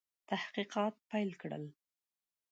[0.29, 1.63] تحقیقات پیل کړل.